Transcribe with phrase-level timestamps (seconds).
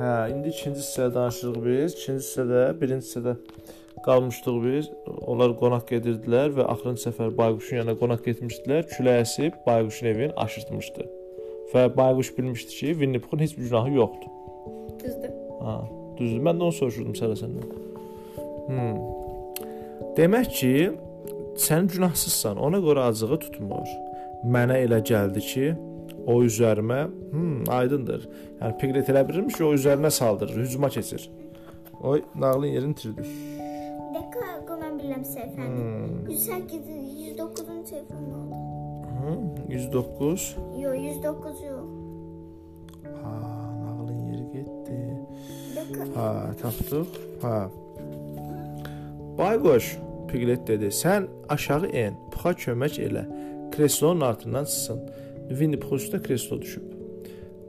[0.00, 1.94] Hə, indi ikinci hissədə danışırıq biz.
[1.98, 3.34] İkinci hissədə, birinci hissədə
[4.06, 4.86] qalmışdıq biz.
[5.28, 8.86] Onlar qonaq gedirdilər və axırıncı səfər Bayquşun yanına qonaq getmişdilər.
[8.94, 11.06] Külək əsib Bayquşun evini aşırtmışdı.
[11.74, 14.32] Və Bayquş bilmişdi ki, Winnie Puhun heç bir günahı yoxdur.
[15.04, 15.36] Düzdür.
[15.66, 15.76] Ha,
[16.18, 16.40] düzdür.
[16.48, 17.68] Mən də onu soruşurdum sənə səndən.
[18.70, 18.96] Hmm.
[20.16, 20.74] Demək ki,
[21.60, 22.56] sən günahsızsan.
[22.56, 23.92] Ona görə acığı tutmur.
[24.48, 25.70] Mənə elə gəldi ki,
[26.26, 27.00] o üzərimə,
[27.32, 28.26] hmm, aydındır.
[28.60, 31.30] Yəni Piglet elə bilirmiş ki, o üzərinə saldırır, hücuma keçir.
[32.00, 33.32] Oy, nağlın yerini itirdik.
[34.14, 35.70] Dəqiqə mən bilirəm səhifəni.
[35.76, 36.30] Hmm.
[36.30, 36.92] 108
[37.36, 38.60] 109-cu səhifə nə oldu?
[39.20, 39.32] Hı,
[39.68, 40.56] 109.
[40.80, 41.88] Yox, 109 yox.
[43.22, 43.34] Ha,
[43.82, 45.00] nağlın yeri getdi.
[45.76, 46.30] Dəqiqə Ha,
[46.62, 47.20] tapdıq.
[47.42, 47.70] Ha.
[49.38, 49.96] Bayquş,
[50.28, 50.84] Piglet dedi.
[50.84, 53.24] Sən aşağı en, Puxa kömək elə.
[53.72, 55.00] Kreslonun altından çıxsın.
[55.50, 56.86] Winnie üstə kreslo düşüb.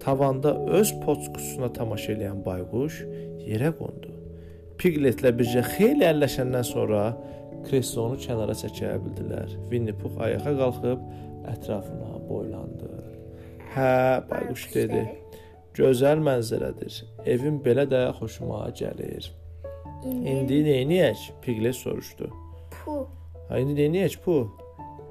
[0.00, 3.02] Tavanda öz poçkusuna tamaşa edən bayquş
[3.48, 4.12] yerə qondu.
[4.80, 7.02] Pigletlə bircə xeyli əlləşəndən sonra
[7.66, 9.56] kreslonu kənara çəkə bildilər.
[9.72, 11.02] Winnie Pux ayağa qalxıb
[11.54, 12.90] ətrafına boylandı.
[13.74, 13.90] Hə,
[14.30, 15.04] bayquş dedi.
[15.76, 17.04] Gözəl mənzərədir.
[17.28, 19.28] Evim belə də xoşuma gəlir.
[20.04, 21.30] İndi, edək?
[21.42, 22.30] Piglet soruşdu.
[22.72, 23.04] Pu.
[23.48, 24.38] Ha, indi nə edək bu?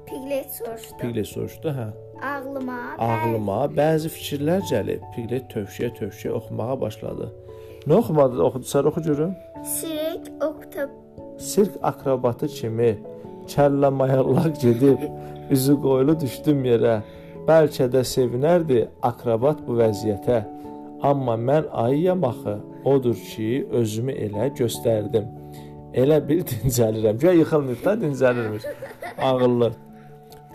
[0.08, 0.98] Piglet soruşdu.
[1.00, 1.88] Piglet soruşdu, hə.
[2.22, 2.78] Ağlıma.
[2.98, 5.04] Ağlıma bəzi fikirlər gəlib.
[5.14, 7.30] Piglet tövşüyə-tövşüyə oxumağa başladı.
[7.86, 8.42] Nə oxumadı?
[8.42, 9.32] Oxudu, sən oxu görüm.
[9.64, 10.90] Sirk oktop.
[11.38, 12.92] Sirk akrobatı kimi
[13.48, 15.00] kəllə mayallaq gedib
[15.50, 17.00] üzü qoyulu düşdüm yerə.
[17.48, 20.42] Bəlkə də sevinərdi akrobat bu vəziyyətə.
[21.02, 22.58] Amma mən ayıyam axı.
[22.84, 25.26] Odur ki, özümü elə göstərdim.
[25.96, 27.16] Elə bil dincəlirəm.
[27.22, 28.68] Gəl yıxılmayıb da dincəlirmiş.
[29.22, 29.72] Ağıllı.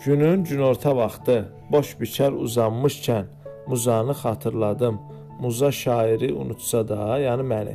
[0.04, 3.24] Günün günorta vaxtı boş bikar uzanmışkən
[3.66, 5.00] muzanı xatırladım.
[5.40, 7.74] Muza şairi unutsa da, yəni məni.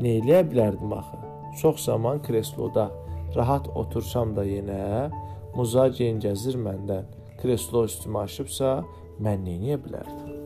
[0.00, 1.16] Nə eləyə bilərdim axı?
[1.62, 2.90] Çox zaman kresloda
[3.36, 5.10] rahat otursam da yenə
[5.56, 7.08] muza gəncəzir məndən.
[7.40, 8.84] Kreslo üstümə aşıbsa,
[9.20, 10.38] mən edə bilərdim?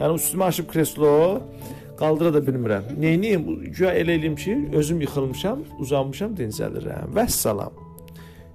[0.00, 1.14] Yəni üstümə aşıb kreslo
[2.00, 2.92] qaldıra da bilmirəm.
[3.00, 3.48] Nə edeyim?
[3.68, 7.12] Güya elə eləyim ki, özüm yıxılmışam, uzanmışam, dincəlirəm.
[7.16, 7.72] Vəssalam.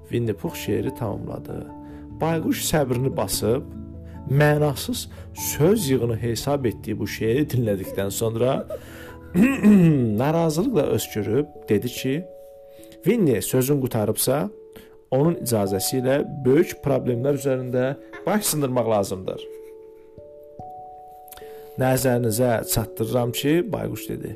[0.09, 1.78] Winnie Pux şeiri tamamladı.
[2.21, 3.63] Bayquş səbrini basıb
[4.29, 8.67] mənasız söz yığını hesab etdiyi bu şeiri dinlədikdən sonra
[10.21, 12.25] narazılıqla öskürüb dedi ki,
[13.03, 14.49] Winnie sözün qutarıbsa,
[15.11, 17.85] onun icazəsi ilə böyük problemlər üzərində
[18.25, 19.45] baş sındırmaq lazımdır.
[21.79, 24.35] Nəzərinizə çatdırıram ki, Bayquş dedi.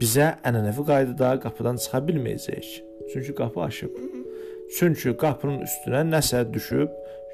[0.00, 2.74] Bizə ənənəvi qaydada qapıdan çıxa bilməyəcəyik.
[3.12, 4.21] Çünki qapı aşıb.
[4.78, 6.90] Çünki qapının üstünə nəsə düşüb,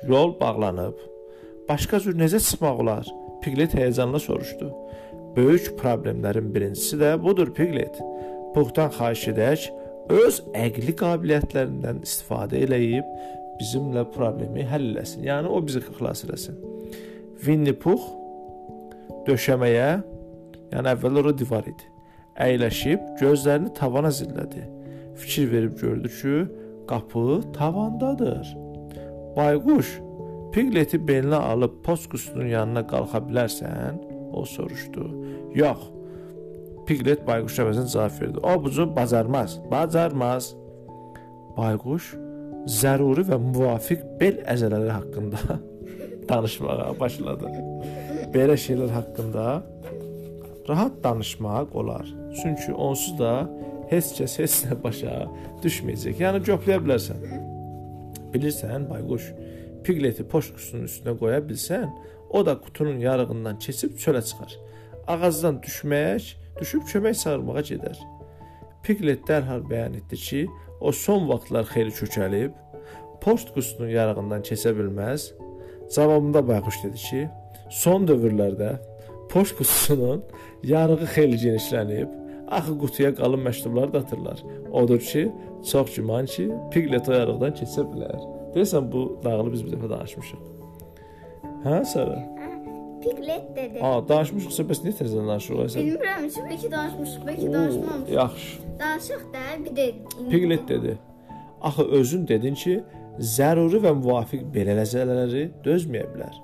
[0.09, 0.99] yol bağlanıb.
[1.69, 3.09] Başqa cür necə çıxmaq olar?
[3.43, 4.71] Piglet həyəcanla soruşdu.
[5.37, 7.99] Böyük problemlərin birincisi də budur Piglet.
[8.55, 9.69] Puxdan xahiş edək,
[10.09, 13.07] öz əqli qabiliyyətlərindən istifadə eləyib
[13.59, 15.27] bizimlə problemi həll eləsin.
[15.29, 16.57] Yəni o bizi xilas eləsin.
[17.45, 18.03] Winnie Pux
[19.29, 19.91] döşəməyə,
[20.73, 21.87] yəni əvvəl ora divar idi.
[22.39, 24.65] Əyləşib gözlərini tavana zillədi.
[25.19, 26.35] Fikir verib gördü ki,
[26.89, 28.57] qapı tavandadır.
[29.37, 29.99] Bayquş
[30.53, 33.99] Pigleti belinə alıb poskusunun yanına qalxa bilərsən?
[34.33, 35.05] O soruşdu.
[35.55, 35.83] Yox.
[36.89, 38.41] Piglet bayquş əvəzinə cavab verdi.
[38.43, 39.59] O bucu bacarmaz.
[39.71, 40.55] Bacarmaz.
[41.59, 42.15] Bayquş
[42.81, 45.59] zəruri və müvafiq bel əzələləri haqqında
[46.31, 47.53] danışmağa başladı.
[48.33, 49.45] Belə şeylər haqqında
[50.69, 52.09] rahat danışmaq olar.
[52.43, 53.51] Çünki onsuz da
[53.91, 55.15] heç kəs heç nə başa
[55.63, 56.21] düşməyəcək.
[56.23, 57.25] Yəni göpləyə bilərsən.
[58.33, 59.33] Bilirsən, bayquş,
[59.87, 61.89] Pigleti poşkusunun üstünə qoya bilsən,
[62.31, 64.53] o da qutunun yarığından keçib çölə çıxar.
[65.07, 66.27] Ağacdan düşmək,
[66.61, 68.01] düşüb kömək çağırmağa gedər.
[68.85, 70.43] Piglet dərhal bəyan etdi ki,
[70.81, 72.53] o son vaxtlar xeyli kökəlib,
[73.23, 75.33] post qutusunun yarığından keçə bilməz.
[75.95, 77.23] Cavabında bayquş dedi ki,
[77.71, 78.75] son dövrlərdə
[79.33, 80.25] post qutusunun
[80.65, 82.13] yarığı xeyli genişlənib,
[82.51, 84.43] axı qutuya qalın məktublar da atırlar.
[84.73, 85.33] Odur ki,
[85.71, 88.19] çox güman ki, Piglet o yarıqdan keçə bilər.
[88.55, 90.41] Deyəsən bu nağılı biz bir dəfə danışmışıq.
[91.65, 92.19] Hə, Sara?
[93.03, 93.79] Piglet dedi.
[93.83, 95.85] A, danışmışıqsa bəs niyə təzədən danışırıq sən?
[95.87, 98.15] Bilmirəm, heç bəlkə danışmışıq, bəlkə danışmamışıq.
[98.15, 98.57] Yaxşı.
[98.81, 99.87] Danışaq da, bir də
[100.31, 100.99] Piglet dedi.
[101.61, 102.81] Axı özün dedin ki,
[103.19, 106.43] zəruri və müvafiq belə ləzzələri dözməyə bilər.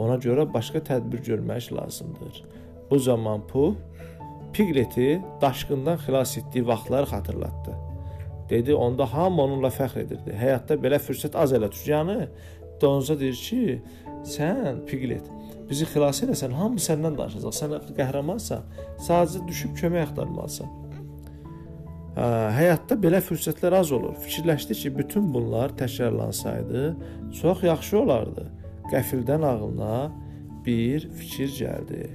[0.00, 2.44] Ona görə başqa tədbir görmək lazımdır.
[2.90, 3.74] Bu zaman Pu
[4.52, 7.72] Pigleti daşqından xilas etdiyi vaxtları xatırlatdı.
[8.50, 10.34] Dedi, onda hamı onunla fəxr edirdi.
[10.36, 11.92] Həyatda belə fürsət az elə düşür.
[11.94, 12.18] Yəni
[12.82, 13.80] donuza deyir ki,
[14.34, 15.24] sən Piglet
[15.72, 17.54] bizi xilas eləsən, hamı səndən danışacaq.
[17.56, 18.64] Sən qəhrəmansan,
[19.06, 20.72] sadəcə düşüb kömək axtarmalısan.
[22.16, 22.26] Hə,
[22.58, 24.18] həyatda belə fürsətlər az olur.
[24.26, 26.82] Fikirləşdi ki, bütün bunlar təkrarlansaydı,
[27.40, 28.50] çox yaxşı olardı.
[28.92, 29.94] Qəfildən ağlına
[30.66, 32.10] bir fikir gəldi.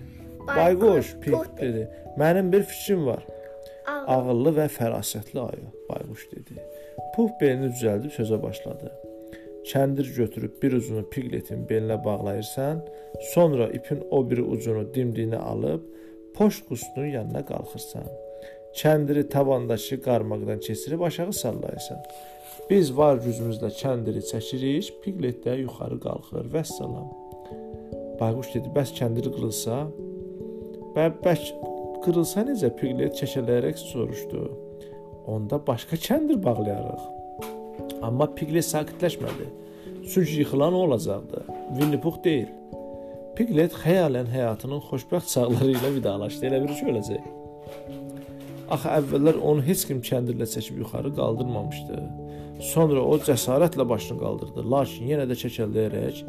[0.48, 1.90] Bayquş, Pig dedi.
[2.18, 3.26] Mənim bir fikrim var.
[4.08, 6.62] Ağıllı və fərasətli ayı, Bayquş dedi.
[7.16, 8.92] Pux belini düzəldib sözə başladı.
[9.68, 12.86] Kəndir götürüb bir ucunu Pigletin belinə bağlayırsan,
[13.34, 15.84] sonra ipin o biri ucunu dimdiyinə alıb
[16.36, 18.08] poçt qutusunun yanına qalxırsan.
[18.80, 22.00] Kəndiri tavandakı qarmaqdan keçirib aşağı sallayırsan.
[22.70, 26.52] Biz var gücümüzlə kəndiri çəkirik, Piglet də yuxarı qalxır.
[26.56, 27.08] Vəssalam.
[28.20, 29.88] Bayquş dedi: "Bəs kəndiri qırılsa?"
[30.98, 31.44] "Bə bək
[32.04, 34.42] qırılsa necə?" Piglet çəkələyərək soruşdu.
[35.28, 37.04] "Onda başqa kəndir bağlayarıq."
[38.02, 39.48] Amma Piglet sakitləşmədi.
[40.14, 41.46] Çünki yıxılan o olacaqdı.
[41.78, 42.48] Winnie Pux deyil.
[43.36, 46.46] Piglet xəyalən həyatının xoşbəxt çağları ilə vidalaşdı.
[46.50, 47.24] Elə bir şey olacaq.
[48.74, 52.00] Axı əvvəllər onu heç kim kəndirlə çəkib yuxarı qaldırmamışdı.
[52.74, 56.24] Sonra o cəsarətlə başını qaldırdı, lakin yenə də çəkəldəyərək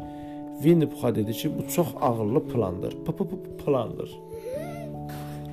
[0.63, 2.93] Winnie Puxa dedi ki, bu çox ağıllı plandır.
[3.05, 4.09] P -p -p plandır.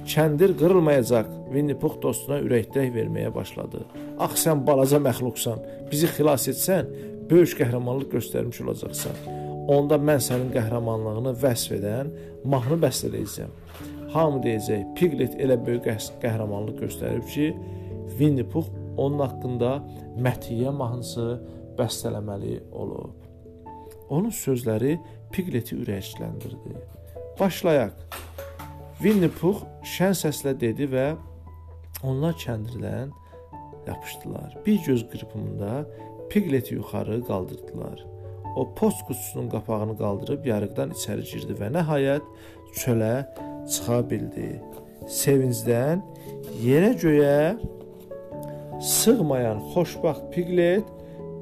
[0.06, 1.26] Kəndir qırılmayacaq.
[1.50, 3.82] Winnie Pux dostuna ürəkdək verməyə başladı.
[4.22, 5.62] Ax sən balaca məxluqsan.
[5.90, 6.90] Bizi xilas etsən,
[7.30, 9.18] böyük qəhrəmanlıq göstərmiş olacaqsan.
[9.74, 12.12] Onda mən sənin qəhrəmanlığını vəsf edən
[12.46, 13.50] mahnı bəstələyəcəm.
[14.14, 15.90] Hamı deyəcək, Piglet elə böyük
[16.22, 17.48] qəhrəmanlıq göstərib ki,
[18.18, 19.72] Winnie Pux onun haqqında
[20.22, 21.26] məthiyə mahnısı
[21.78, 23.10] bəstələməli olub.
[24.08, 24.94] Onun sözləri
[25.34, 26.78] Pigleti ürəkləndirdi.
[27.40, 28.25] Başlayaq.
[28.96, 31.10] Winnie Pux şən səslə dedi və
[32.08, 33.10] onlar kəndirdən
[33.87, 34.54] yapışdılar.
[34.66, 35.84] Bir göz qırpımında
[36.31, 38.06] Pigleti yuxarı qaldırdılar.
[38.56, 42.25] O post qutusunun qapağını qaldırıb yarıqdan içəri girdi və nəhayət
[42.81, 43.12] çölə
[43.69, 44.48] çıxa bildi.
[45.12, 46.00] Sevincdən
[46.64, 47.37] yerə göyə
[48.81, 50.88] sığmayan xoşbaxt Piglet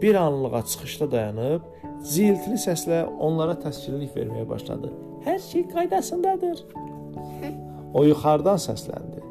[0.02, 1.70] bir anlığa çıxışda dayanıb
[2.02, 4.90] ziltili səslə onlara təskinlik verməyə başladı.
[5.24, 6.66] Hər şey qaydasındadır.
[7.94, 9.22] O yuxarıdan səsləndi.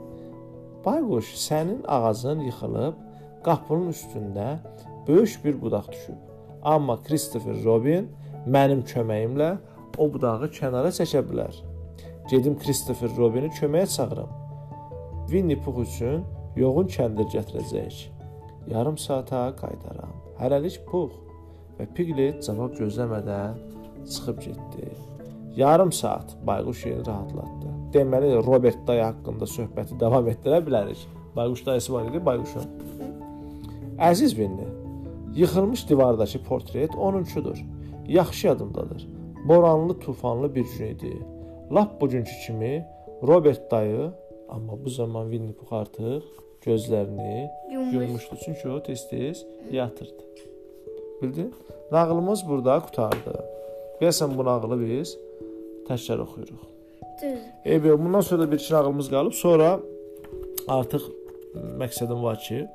[0.85, 2.95] Bayquş, sənin ağacın yıxılıb,
[3.43, 4.47] qapının üstündə
[5.07, 6.19] böyük bir budaq düşüb.
[6.63, 8.07] Amma Christopher Robin
[8.47, 9.49] mənim köməyimlə
[9.97, 11.55] o budağı kənara çəkə bilər.
[12.31, 14.29] Gedim Christopher Robini köməyə çağırım.
[15.27, 16.23] Winnie Pux üçün
[16.55, 17.95] yoğun kəndir gətirəcək.
[18.71, 20.13] Yarım saata qaytaram.
[20.39, 21.15] Hələlik Pux
[21.79, 23.59] və Piglet cavab gözləmədən
[24.07, 24.93] çıxıb getdi.
[25.55, 27.67] Yarım saat Bayquş yeni rahatlatdı.
[27.93, 30.97] Deməli Robert dayı haqqında söhbəti davam etdirə bilərik.
[31.35, 32.63] Bayquş dayısı var idi, Bayquşun.
[33.99, 34.67] Əziz Winnie,
[35.35, 37.65] yıxılmış divardakı portret onunkudur.
[38.07, 39.07] Yaxşı yadımdadır.
[39.47, 41.17] Boranlı, tufanlı bir gün idi.
[41.71, 42.85] Lap bugünkü kimi
[43.27, 44.11] Robert dayı,
[44.49, 46.23] amma bu zaman Winnie Pux artıq
[46.65, 47.93] gözlərini Yummuş.
[47.93, 50.23] yummuşdu çünki o tez-tez yatırdı.
[51.21, 51.53] Bildin?
[51.91, 53.45] Nağılımız burada qutardı.
[54.01, 55.17] Görəsən bu nağılı biz
[55.87, 56.63] təkrar oxuyuruq.
[57.21, 57.39] Düz.
[57.65, 59.33] Eybi, bundan sonra da bir iki nağılımız qalıb.
[59.33, 59.79] Sonra
[60.67, 61.03] artıq
[61.81, 62.67] məqsədim var ki,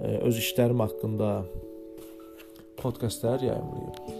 [0.00, 1.42] e, öz işlərim haqqında
[2.76, 4.19] podkastlar yayımlayım.